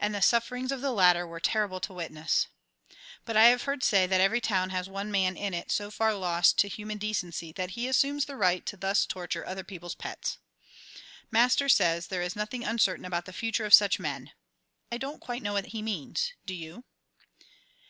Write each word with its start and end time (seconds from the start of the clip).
And 0.00 0.14
the 0.14 0.22
sufferings 0.22 0.72
of 0.72 0.80
the 0.80 0.92
latter 0.92 1.26
were 1.26 1.38
terrible 1.38 1.78
to 1.80 1.92
witness. 1.92 2.46
But 3.26 3.36
I 3.36 3.48
have 3.48 3.64
heard 3.64 3.82
say 3.82 4.06
that 4.06 4.18
every 4.18 4.40
town 4.40 4.70
has 4.70 4.88
one 4.88 5.10
man 5.10 5.36
in 5.36 5.52
it 5.52 5.70
so 5.70 5.90
far 5.90 6.14
lost 6.14 6.56
to 6.60 6.68
human 6.68 6.96
decency 6.96 7.52
that 7.52 7.72
he 7.72 7.86
assumes 7.86 8.24
the 8.24 8.36
right 8.38 8.64
to 8.64 8.78
thus 8.78 9.04
torture 9.04 9.44
other 9.44 9.62
people's 9.62 9.94
pets. 9.94 10.38
Master 11.30 11.68
says 11.68 12.06
there 12.06 12.22
is 12.22 12.34
nothing 12.34 12.64
uncertain 12.64 13.04
about 13.04 13.26
the 13.26 13.32
future 13.34 13.66
of 13.66 13.74
such 13.74 13.98
men. 13.98 14.32
I 14.90 14.96
don't 14.96 15.20
quite 15.20 15.42
know 15.42 15.52
what 15.52 15.66
he 15.66 15.82
means, 15.82 16.32
do 16.46 16.54
you? 16.54 16.84